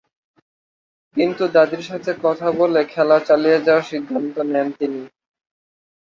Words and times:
কিন্তু 1.17 1.43
দাদীর 1.55 1.83
সাথে 1.83 2.11
কথা 2.23 2.47
বলে 2.59 2.81
খেলা 2.85 3.17
চালিয়ে 3.27 3.57
যাওয়ার 3.59 3.89
সিদ্ধান্ত 3.91 4.35
নেন 4.51 4.67
তিনি। 4.79 5.01